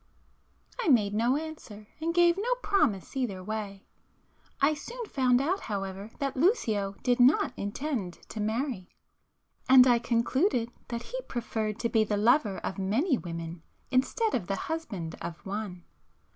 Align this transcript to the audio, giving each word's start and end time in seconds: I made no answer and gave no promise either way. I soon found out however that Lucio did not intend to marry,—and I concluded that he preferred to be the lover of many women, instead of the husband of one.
I 0.79 0.87
made 0.87 1.13
no 1.13 1.37
answer 1.37 1.85
and 1.99 2.11
gave 2.11 2.35
no 2.35 2.55
promise 2.63 3.15
either 3.15 3.43
way. 3.43 3.85
I 4.59 4.73
soon 4.73 5.05
found 5.05 5.39
out 5.39 5.59
however 5.59 6.09
that 6.17 6.35
Lucio 6.35 6.95
did 7.03 7.19
not 7.19 7.53
intend 7.55 8.13
to 8.29 8.39
marry,—and 8.39 9.85
I 9.85 9.99
concluded 9.99 10.71
that 10.87 11.03
he 11.03 11.21
preferred 11.27 11.77
to 11.81 11.89
be 11.89 12.03
the 12.03 12.17
lover 12.17 12.57
of 12.57 12.79
many 12.79 13.19
women, 13.19 13.61
instead 13.91 14.33
of 14.33 14.47
the 14.47 14.55
husband 14.55 15.13
of 15.21 15.35
one. 15.45 15.83